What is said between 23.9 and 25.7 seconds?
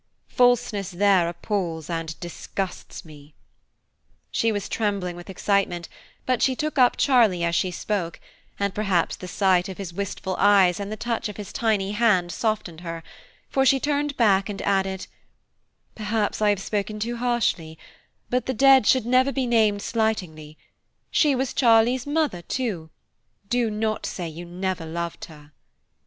say you never loved her."